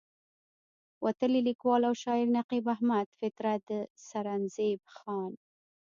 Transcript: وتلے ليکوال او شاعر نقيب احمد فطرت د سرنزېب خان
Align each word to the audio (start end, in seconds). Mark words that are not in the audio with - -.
وتلے 1.03 1.39
ليکوال 1.47 1.81
او 1.87 1.93
شاعر 2.03 2.27
نقيب 2.37 2.65
احمد 2.75 3.07
فطرت 3.19 3.61
د 3.69 3.71
سرنزېب 4.07 4.81
خان 4.95 5.31